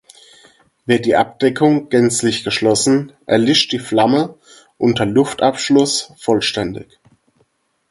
Wird 0.87 1.05
die 1.05 1.15
Abdeckung 1.15 1.89
gänzlich 1.89 2.43
geschlossen, 2.43 3.11
erlischt 3.27 3.71
die 3.71 3.77
Flamme 3.77 4.33
unter 4.79 5.05
Luftabschluss 5.05 6.13
vollständig. 6.17 6.99